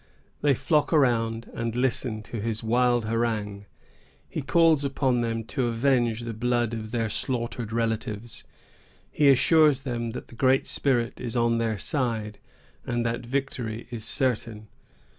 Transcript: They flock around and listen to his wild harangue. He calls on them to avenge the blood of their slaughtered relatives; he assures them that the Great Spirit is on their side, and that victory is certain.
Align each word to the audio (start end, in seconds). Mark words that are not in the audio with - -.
They 0.41 0.55
flock 0.55 0.91
around 0.91 1.51
and 1.53 1.75
listen 1.75 2.23
to 2.23 2.41
his 2.41 2.63
wild 2.63 3.05
harangue. 3.05 3.67
He 4.27 4.41
calls 4.41 4.83
on 4.83 5.21
them 5.21 5.43
to 5.43 5.67
avenge 5.67 6.21
the 6.21 6.33
blood 6.33 6.73
of 6.73 6.89
their 6.89 7.07
slaughtered 7.07 7.71
relatives; 7.71 8.43
he 9.11 9.29
assures 9.29 9.81
them 9.81 10.13
that 10.13 10.29
the 10.29 10.33
Great 10.35 10.65
Spirit 10.65 11.19
is 11.19 11.37
on 11.37 11.59
their 11.59 11.77
side, 11.77 12.39
and 12.83 13.05
that 13.05 13.23
victory 13.23 13.85
is 13.91 14.03
certain. 14.03 14.69